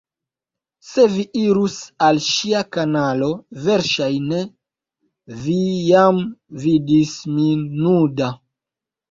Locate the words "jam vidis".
5.93-7.15